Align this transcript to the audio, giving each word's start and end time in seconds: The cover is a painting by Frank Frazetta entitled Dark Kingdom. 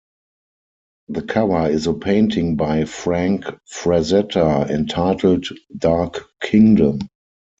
The 1.09 1.21
cover 1.21 1.69
is 1.69 1.85
a 1.85 1.93
painting 1.93 2.55
by 2.55 2.85
Frank 2.85 3.43
Frazetta 3.71 4.67
entitled 4.67 5.45
Dark 5.77 6.27
Kingdom. 6.41 7.01